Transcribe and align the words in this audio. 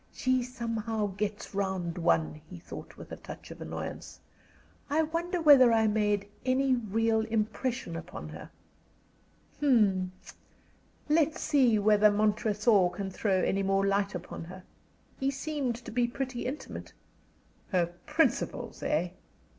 "She 0.11 0.41
somehow 0.41 1.13
gets 1.15 1.53
round 1.53 1.99
one," 1.99 2.41
he 2.49 2.57
thought, 2.57 2.97
with 2.97 3.11
a 3.11 3.17
touch 3.17 3.51
of 3.51 3.61
annoyance. 3.61 4.19
"I 4.89 5.03
wonder 5.03 5.39
whether 5.39 5.71
I 5.71 5.85
made 5.85 6.25
any 6.43 6.73
real 6.73 7.21
impression 7.25 7.95
upon 7.95 8.29
her. 8.29 8.49
Hm! 9.59 10.11
Let's 11.07 11.39
see 11.39 11.77
whether 11.77 12.09
Montresor 12.09 12.89
can 12.95 13.11
throw 13.11 13.43
any 13.43 13.61
more 13.61 13.85
light 13.85 14.15
upon 14.15 14.45
her. 14.45 14.63
He 15.19 15.29
seemed 15.29 15.75
to 15.75 15.91
be 15.91 16.07
pretty 16.07 16.47
intimate. 16.47 16.93
Her 17.69 17.93
'principles,' 18.07 18.81
eh? 18.81 19.09